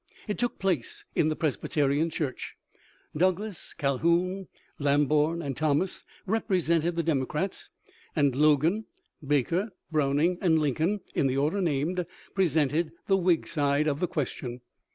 [0.27, 2.57] It took place in the Presbyterian Church.
[3.15, 4.47] Douglas, Calhoun,
[4.79, 7.69] Lamborn, and Thomas represented the Democrats;
[8.15, 8.85] and Logan,
[9.23, 14.07] Baker, Browning, and Lin coln, in the order named, presented the Whig side of the
[14.07, 14.61] question.